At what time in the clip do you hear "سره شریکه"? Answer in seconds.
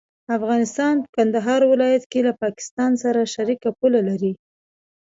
3.03-3.69